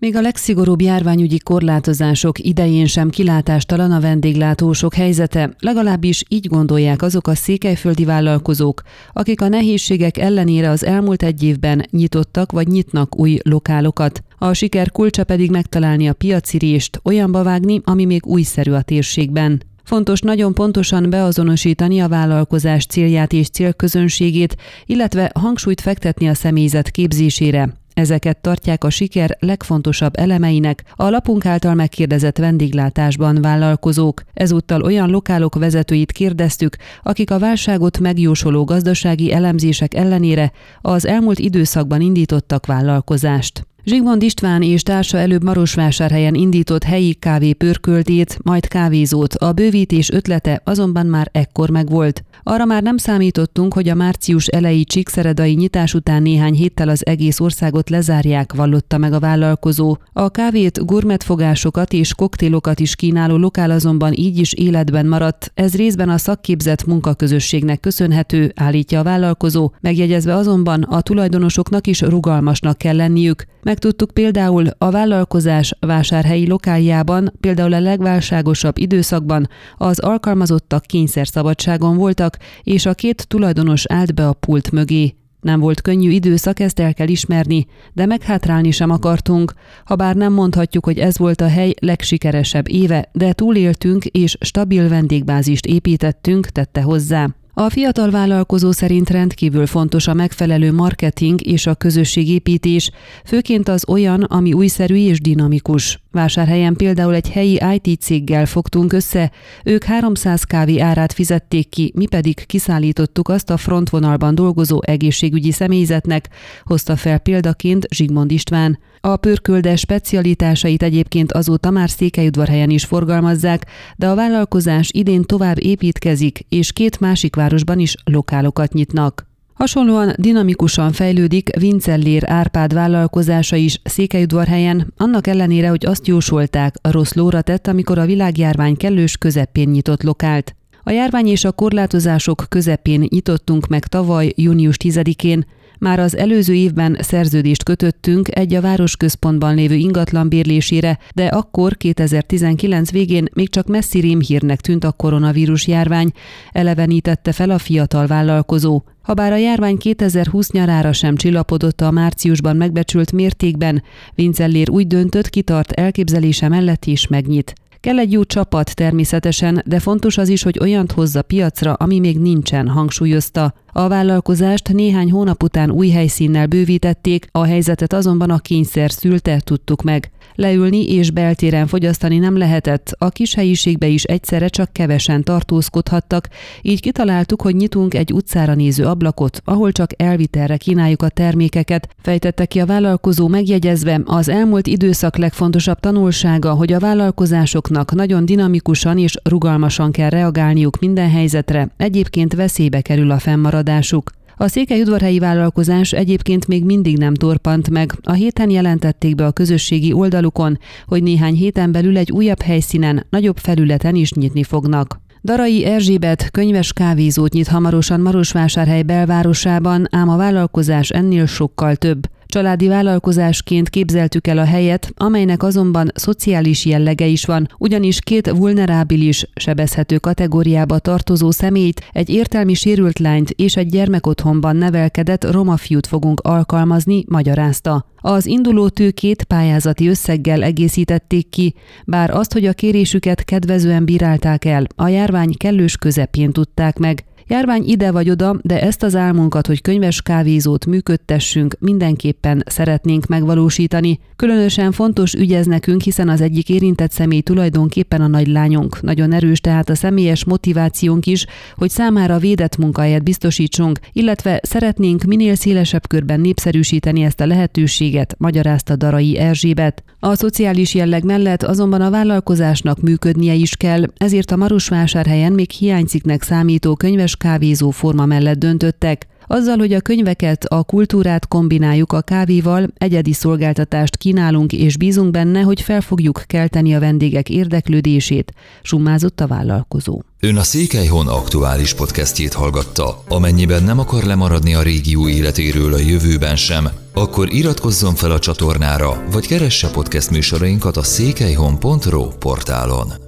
Még 0.00 0.16
a 0.16 0.20
legszigorúbb 0.20 0.80
járványügyi 0.80 1.38
korlátozások 1.38 2.38
idején 2.38 2.86
sem 2.86 3.10
kilátástalan 3.10 3.92
a 3.92 4.00
vendéglátósok 4.00 4.94
helyzete, 4.94 5.54
legalábbis 5.58 6.24
így 6.28 6.46
gondolják 6.46 7.02
azok 7.02 7.26
a 7.26 7.34
székelyföldi 7.34 8.04
vállalkozók, 8.04 8.82
akik 9.12 9.40
a 9.40 9.48
nehézségek 9.48 10.18
ellenére 10.18 10.70
az 10.70 10.84
elmúlt 10.84 11.22
egy 11.22 11.42
évben 11.42 11.86
nyitottak 11.90 12.52
vagy 12.52 12.66
nyitnak 12.66 13.18
új 13.18 13.38
lokálokat. 13.42 14.22
A 14.38 14.52
siker 14.52 14.90
kulcsa 14.90 15.24
pedig 15.24 15.50
megtalálni 15.50 16.08
a 16.08 16.12
piacirést, 16.12 17.00
olyanba 17.04 17.42
vágni, 17.42 17.80
ami 17.84 18.04
még 18.04 18.26
újszerű 18.26 18.72
a 18.72 18.82
térségben. 18.82 19.62
Fontos 19.84 20.20
nagyon 20.20 20.54
pontosan 20.54 21.10
beazonosítani 21.10 22.00
a 22.00 22.08
vállalkozás 22.08 22.86
célját 22.86 23.32
és 23.32 23.48
célközönségét, 23.48 24.56
illetve 24.86 25.30
hangsúlyt 25.34 25.80
fektetni 25.80 26.28
a 26.28 26.34
személyzet 26.34 26.90
képzésére. 26.90 27.76
Ezeket 27.98 28.36
tartják 28.36 28.84
a 28.84 28.90
siker 28.90 29.36
legfontosabb 29.40 30.18
elemeinek 30.18 30.84
a 30.94 31.08
lapunk 31.08 31.46
által 31.46 31.74
megkérdezett 31.74 32.38
vendéglátásban 32.38 33.40
vállalkozók. 33.40 34.22
Ezúttal 34.34 34.82
olyan 34.82 35.10
lokálok 35.10 35.54
vezetőit 35.54 36.12
kérdeztük, 36.12 36.76
akik 37.02 37.30
a 37.30 37.38
válságot 37.38 37.98
megjósoló 37.98 38.64
gazdasági 38.64 39.32
elemzések 39.32 39.94
ellenére 39.94 40.52
az 40.80 41.06
elmúlt 41.06 41.38
időszakban 41.38 42.00
indítottak 42.00 42.66
vállalkozást. 42.66 43.66
Zsigmond 43.88 44.22
István 44.22 44.62
és 44.62 44.82
társa 44.82 45.18
előbb 45.18 45.44
Marosvásárhelyen 45.44 46.34
indított 46.34 46.82
helyi 46.82 47.14
kávé 47.14 47.52
pörköltét, 47.52 48.38
majd 48.42 48.68
kávézót. 48.68 49.34
A 49.34 49.52
bővítés 49.52 50.10
ötlete 50.10 50.60
azonban 50.64 51.06
már 51.06 51.28
ekkor 51.32 51.70
megvolt. 51.70 52.24
Arra 52.42 52.64
már 52.64 52.82
nem 52.82 52.96
számítottunk, 52.96 53.74
hogy 53.74 53.88
a 53.88 53.94
március 53.94 54.46
elejé 54.46 54.82
csíkszeredai 54.82 55.52
nyitás 55.54 55.94
után 55.94 56.22
néhány 56.22 56.54
héttel 56.54 56.88
az 56.88 57.06
egész 57.06 57.40
országot 57.40 57.90
lezárják, 57.90 58.54
vallotta 58.54 58.98
meg 58.98 59.12
a 59.12 59.18
vállalkozó. 59.18 59.96
A 60.12 60.28
kávét, 60.28 60.84
gurmetfogásokat 60.86 61.92
és 61.92 62.14
koktélokat 62.14 62.80
is 62.80 62.94
kínáló 62.94 63.36
lokál 63.36 63.70
azonban 63.70 64.12
így 64.12 64.38
is 64.38 64.52
életben 64.52 65.06
maradt. 65.06 65.50
Ez 65.54 65.76
részben 65.76 66.08
a 66.08 66.18
szakképzett 66.18 66.84
munkaközösségnek 66.86 67.80
köszönhető, 67.80 68.52
állítja 68.54 69.00
a 69.00 69.02
vállalkozó, 69.02 69.72
megjegyezve 69.80 70.34
azonban 70.34 70.82
a 70.82 71.00
tulajdonosoknak 71.00 71.86
is 71.86 72.00
rugalmasnak 72.00 72.78
kell 72.78 72.96
lenniük. 72.96 73.44
Megtudtuk 73.62 74.10
például 74.10 74.66
a 74.78 74.90
vállalkozás 74.90 75.74
vásárhelyi 75.80 76.48
lokáljában, 76.48 77.32
például 77.40 77.72
a 77.72 77.80
legválságosabb 77.80 78.78
időszakban 78.78 79.48
az 79.76 79.98
alkalmazottak 79.98 80.82
kényszerszabadságon 80.82 81.96
voltak, 81.96 82.36
és 82.62 82.86
a 82.86 82.94
két 82.94 83.28
tulajdonos 83.28 83.86
állt 83.86 84.14
be 84.14 84.28
a 84.28 84.32
pult 84.32 84.70
mögé. 84.70 85.14
Nem 85.40 85.60
volt 85.60 85.80
könnyű 85.80 86.10
időszak, 86.10 86.60
ezt 86.60 86.80
el 86.80 86.94
kell 86.94 87.08
ismerni, 87.08 87.66
de 87.92 88.06
meghátrálni 88.06 88.70
sem 88.70 88.90
akartunk. 88.90 89.52
Habár 89.84 90.16
nem 90.16 90.32
mondhatjuk, 90.32 90.84
hogy 90.84 90.98
ez 90.98 91.18
volt 91.18 91.40
a 91.40 91.48
hely 91.48 91.74
legsikeresebb 91.80 92.68
éve, 92.68 93.08
de 93.12 93.32
túléltünk 93.32 94.04
és 94.04 94.36
stabil 94.40 94.88
vendégbázist 94.88 95.66
építettünk, 95.66 96.46
tette 96.46 96.80
hozzá. 96.82 97.28
A 97.60 97.70
fiatal 97.70 98.10
vállalkozó 98.10 98.70
szerint 98.70 99.10
rendkívül 99.10 99.66
fontos 99.66 100.06
a 100.06 100.14
megfelelő 100.14 100.72
marketing 100.72 101.46
és 101.46 101.66
a 101.66 101.74
közösségépítés, 101.74 102.90
főként 103.24 103.68
az 103.68 103.88
olyan, 103.88 104.22
ami 104.22 104.52
újszerű 104.52 104.96
és 104.96 105.20
dinamikus. 105.20 106.02
Vásárhelyen 106.10 106.74
például 106.74 107.14
egy 107.14 107.30
helyi 107.30 107.60
IT 107.80 108.00
céggel 108.00 108.46
fogtunk 108.46 108.92
össze, 108.92 109.30
ők 109.64 109.84
300 109.84 110.42
kávé 110.42 110.78
árát 110.78 111.12
fizették 111.12 111.68
ki, 111.68 111.92
mi 111.94 112.06
pedig 112.06 112.46
kiszállítottuk 112.46 113.28
azt 113.28 113.50
a 113.50 113.56
frontvonalban 113.56 114.34
dolgozó 114.34 114.80
egészségügyi 114.82 115.52
személyzetnek, 115.52 116.28
hozta 116.64 116.96
fel 116.96 117.18
példaként 117.18 117.86
Zsigmond 117.94 118.30
István. 118.30 118.78
A 119.00 119.16
pörkölde 119.16 119.76
specialitásait 119.76 120.82
egyébként 120.82 121.32
azóta 121.32 121.70
már 121.70 121.90
Székelyudvarhelyen 121.90 122.70
is 122.70 122.84
forgalmazzák, 122.84 123.66
de 123.96 124.08
a 124.08 124.14
vállalkozás 124.14 124.90
idén 124.92 125.22
tovább 125.22 125.56
építkezik, 125.64 126.40
és 126.48 126.72
két 126.72 127.00
másik 127.00 127.36
városban 127.36 127.78
is 127.78 127.94
lokálokat 128.04 128.72
nyitnak. 128.72 129.26
Hasonlóan 129.54 130.14
dinamikusan 130.16 130.92
fejlődik 130.92 131.56
Vincellér 131.58 132.22
Árpád 132.26 132.74
vállalkozása 132.74 133.56
is 133.56 133.80
Székelyudvarhelyen, 133.84 134.92
annak 134.96 135.26
ellenére, 135.26 135.68
hogy 135.68 135.86
azt 135.86 136.06
jósolták, 136.06 136.74
a 136.82 136.90
rossz 136.90 137.12
lóra 137.12 137.42
tett, 137.42 137.66
amikor 137.66 137.98
a 137.98 138.06
világjárvány 138.06 138.76
kellős 138.76 139.16
közepén 139.16 139.68
nyitott 139.68 140.02
lokált. 140.02 140.56
A 140.82 140.90
járvány 140.90 141.26
és 141.26 141.44
a 141.44 141.52
korlátozások 141.52 142.44
közepén 142.48 143.06
nyitottunk 143.08 143.66
meg 143.66 143.86
tavaly, 143.86 144.32
június 144.36 144.76
10-én, 144.84 145.46
már 145.78 145.98
az 146.00 146.16
előző 146.16 146.54
évben 146.54 146.96
szerződést 147.00 147.62
kötöttünk 147.62 148.36
egy 148.36 148.54
a 148.54 148.60
városközpontban 148.60 149.54
lévő 149.54 149.74
ingatlan 149.74 150.28
bérlésére, 150.28 150.98
de 151.14 151.26
akkor 151.26 151.76
2019 151.76 152.90
végén 152.90 153.28
még 153.32 153.50
csak 153.50 153.66
messzi 153.66 154.00
rémhírnek 154.00 154.60
tűnt 154.60 154.84
a 154.84 154.92
koronavírus 154.92 155.66
járvány, 155.66 156.10
elevenítette 156.52 157.32
fel 157.32 157.50
a 157.50 157.58
fiatal 157.58 158.06
vállalkozó. 158.06 158.82
Habár 159.02 159.32
a 159.32 159.36
járvány 159.36 159.76
2020 159.76 160.50
nyarára 160.50 160.92
sem 160.92 161.16
csillapodott 161.16 161.80
a 161.80 161.90
márciusban 161.90 162.56
megbecsült 162.56 163.12
mértékben, 163.12 163.82
Vincellér 164.14 164.70
úgy 164.70 164.86
döntött, 164.86 165.28
kitart 165.28 165.72
elképzelése 165.72 166.48
mellett 166.48 166.84
is 166.84 167.06
megnyit. 167.06 167.54
Kell 167.80 167.98
egy 167.98 168.12
jó 168.12 168.24
csapat 168.24 168.74
természetesen, 168.74 169.62
de 169.66 169.78
fontos 169.78 170.18
az 170.18 170.28
is, 170.28 170.42
hogy 170.42 170.58
olyant 170.60 170.92
hozza 170.92 171.22
piacra, 171.22 171.72
ami 171.72 171.98
még 171.98 172.18
nincsen, 172.18 172.68
hangsúlyozta. 172.68 173.54
A 173.72 173.88
vállalkozást 173.88 174.72
néhány 174.72 175.10
hónap 175.10 175.42
után 175.42 175.70
új 175.70 175.88
helyszínnel 175.88 176.46
bővítették, 176.46 177.28
a 177.32 177.44
helyzetet 177.44 177.92
azonban 177.92 178.30
a 178.30 178.38
kényszer 178.38 178.90
szülte, 178.90 179.40
tudtuk 179.40 179.82
meg. 179.82 180.10
Leülni 180.34 180.92
és 180.92 181.10
beltéren 181.10 181.66
fogyasztani 181.66 182.18
nem 182.18 182.36
lehetett, 182.36 182.94
a 182.98 183.08
kis 183.08 183.34
helyiségbe 183.34 183.86
is 183.86 184.02
egyszerre 184.02 184.48
csak 184.48 184.72
kevesen 184.72 185.22
tartózkodhattak, 185.22 186.28
így 186.62 186.80
kitaláltuk, 186.80 187.42
hogy 187.42 187.54
nyitunk 187.54 187.94
egy 187.94 188.12
utcára 188.12 188.54
néző 188.54 188.84
ablakot, 188.84 189.40
ahol 189.44 189.72
csak 189.72 189.90
elvitelre 189.96 190.56
kínáljuk 190.56 191.02
a 191.02 191.08
termékeket, 191.08 191.88
fejtette 192.02 192.46
ki 192.46 192.60
a 192.60 192.66
vállalkozó 192.66 193.28
megjegyezve, 193.28 194.00
az 194.04 194.28
elmúlt 194.28 194.66
időszak 194.66 195.16
legfontosabb 195.16 195.80
tanulsága, 195.80 196.52
hogy 196.52 196.72
a 196.72 196.78
vállalkozásoknak 196.78 197.94
nagyon 197.94 198.24
dinamikusan 198.24 198.98
és 198.98 199.16
rugalmasan 199.22 199.90
kell 199.90 200.10
reagálniuk 200.10 200.78
minden 200.78 201.10
helyzetre, 201.10 201.70
egyébként 201.76 202.34
veszélybe 202.34 202.80
kerül 202.80 203.10
a 203.10 203.18
fennmaradásuk. 203.58 204.10
A 204.40 204.48
székelyudvarhelyi 204.48 205.18
vállalkozás 205.18 205.92
egyébként 205.92 206.46
még 206.46 206.64
mindig 206.64 206.98
nem 206.98 207.14
torpant 207.14 207.70
meg. 207.70 207.92
A 208.02 208.12
héten 208.12 208.50
jelentették 208.50 209.14
be 209.14 209.26
a 209.26 209.32
közösségi 209.32 209.92
oldalukon, 209.92 210.58
hogy 210.86 211.02
néhány 211.02 211.34
héten 211.34 211.72
belül 211.72 211.96
egy 211.96 212.12
újabb 212.12 212.42
helyszínen, 212.42 213.06
nagyobb 213.10 213.36
felületen 213.36 213.94
is 213.94 214.12
nyitni 214.12 214.42
fognak. 214.42 215.00
Darai 215.24 215.64
Erzsébet 215.64 216.30
könyves 216.30 216.72
kávézót 216.72 217.32
nyit 217.32 217.48
hamarosan 217.48 218.00
Marosvásárhely 218.00 218.82
belvárosában, 218.82 219.86
ám 219.90 220.08
a 220.08 220.16
vállalkozás 220.16 220.90
ennél 220.90 221.26
sokkal 221.26 221.76
több. 221.76 222.08
Családi 222.30 222.68
vállalkozásként 222.68 223.68
képzeltük 223.68 224.26
el 224.26 224.38
a 224.38 224.44
helyet, 224.44 224.92
amelynek 224.96 225.42
azonban 225.42 225.90
szociális 225.94 226.64
jellege 226.64 227.06
is 227.06 227.24
van, 227.24 227.48
ugyanis 227.58 228.00
két 228.00 228.30
vulnerábilis, 228.30 229.26
sebezhető 229.34 229.98
kategóriába 229.98 230.78
tartozó 230.78 231.30
személyt, 231.30 231.88
egy 231.92 232.08
értelmi 232.08 232.54
sérült 232.54 232.98
lányt 232.98 233.30
és 233.30 233.56
egy 233.56 233.68
gyermekotthonban 233.68 234.56
nevelkedett 234.56 235.30
roma 235.30 235.56
fiút 235.56 235.86
fogunk 235.86 236.20
alkalmazni, 236.20 237.04
magyarázta. 237.06 237.86
Az 237.96 238.26
induló 238.26 238.68
tőkét 238.68 239.24
pályázati 239.24 239.88
összeggel 239.88 240.42
egészítették 240.42 241.28
ki, 241.28 241.54
bár 241.84 242.10
azt, 242.10 242.32
hogy 242.32 242.44
a 242.44 242.52
kérésüket 242.52 243.24
kedvezően 243.24 243.84
bírálták 243.84 244.44
el, 244.44 244.64
a 244.76 244.88
járvány 244.88 245.36
kellős 245.36 245.76
közepén 245.76 246.32
tudták 246.32 246.78
meg. 246.78 247.07
Járvány 247.28 247.62
ide 247.66 247.90
vagy 247.90 248.10
oda, 248.10 248.38
de 248.42 248.62
ezt 248.62 248.82
az 248.82 248.96
álmunkat, 248.96 249.46
hogy 249.46 249.60
könyves 249.60 250.02
kávézót 250.02 250.66
működtessünk, 250.66 251.56
mindenképpen 251.58 252.42
szeretnénk 252.46 253.06
megvalósítani. 253.06 253.98
Különösen 254.16 254.72
fontos 254.72 255.14
ügy 255.14 255.32
ez 255.32 255.46
nekünk, 255.46 255.82
hiszen 255.82 256.08
az 256.08 256.20
egyik 256.20 256.48
érintett 256.48 256.90
személy 256.90 257.20
tulajdonképpen 257.20 258.00
a 258.00 258.06
nagylányunk. 258.06 258.82
Nagyon 258.82 259.12
erős 259.12 259.40
tehát 259.40 259.68
a 259.68 259.74
személyes 259.74 260.24
motivációnk 260.24 261.06
is, 261.06 261.26
hogy 261.56 261.70
számára 261.70 262.18
védett 262.18 262.56
munkahelyet 262.56 263.02
biztosítsunk, 263.02 263.78
illetve 263.92 264.40
szeretnénk 264.42 265.02
minél 265.02 265.34
szélesebb 265.34 265.88
körben 265.88 266.20
népszerűsíteni 266.20 267.02
ezt 267.02 267.20
a 267.20 267.26
lehetőséget, 267.26 268.14
magyarázta 268.18 268.76
Darai 268.76 269.18
Erzsébet. 269.18 269.82
A 270.00 270.14
szociális 270.14 270.74
jelleg 270.74 271.04
mellett 271.04 271.42
azonban 271.42 271.80
a 271.80 271.90
vállalkozásnak 271.90 272.80
működnie 272.80 273.34
is 273.34 273.56
kell, 273.56 273.84
ezért 273.96 274.30
a 274.30 274.36
Marosvásárhelyen 274.36 275.32
még 275.32 275.50
hiányciknek 275.50 276.22
számító 276.22 276.76
könyves 276.76 277.16
kávézó 277.18 277.70
forma 277.70 278.06
mellett 278.06 278.38
döntöttek. 278.38 279.06
Azzal, 279.30 279.58
hogy 279.58 279.72
a 279.72 279.80
könyveket, 279.80 280.44
a 280.44 280.62
kultúrát 280.62 281.28
kombináljuk 281.28 281.92
a 281.92 282.00
kávéval, 282.00 282.68
egyedi 282.78 283.12
szolgáltatást 283.12 283.96
kínálunk, 283.96 284.52
és 284.52 284.76
bízunk 284.76 285.10
benne, 285.10 285.40
hogy 285.40 285.60
fel 285.60 285.80
fogjuk 285.80 286.22
kelteni 286.26 286.74
a 286.74 286.80
vendégek 286.80 287.28
érdeklődését, 287.30 288.32
summázott 288.62 289.20
a 289.20 289.26
vállalkozó. 289.26 290.02
Ön 290.20 290.36
a 290.36 290.42
Székelyhon 290.42 291.08
aktuális 291.08 291.74
podcastjét 291.74 292.32
hallgatta. 292.32 293.02
Amennyiben 293.08 293.62
nem 293.62 293.78
akar 293.78 294.02
lemaradni 294.02 294.54
a 294.54 294.62
régió 294.62 295.08
életéről 295.08 295.72
a 295.72 295.78
jövőben 295.78 296.36
sem, 296.36 296.68
akkor 296.94 297.32
iratkozzon 297.32 297.94
fel 297.94 298.10
a 298.10 298.18
csatornára, 298.18 299.04
vagy 299.12 299.26
keresse 299.26 299.70
podcast 299.70 300.10
műsorainkat 300.10 300.76
a 300.76 300.82
székelyhon.pro 300.82 302.08
portálon. 302.08 303.07